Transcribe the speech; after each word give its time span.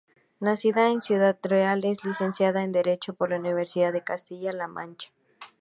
Nacida 0.39 0.89
en 0.89 1.03
Ciudad 1.03 1.37
Real, 1.43 1.85
es 1.85 2.03
licenciada 2.03 2.63
en 2.63 2.71
Derecho 2.71 3.13
por 3.13 3.29
la 3.29 3.37
Universidad 3.37 3.93
de 3.93 4.03
Castilla-La 4.03 4.67
Mancha. 4.67 5.11